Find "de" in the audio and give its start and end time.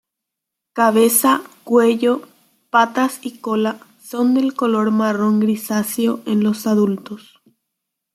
4.33-4.49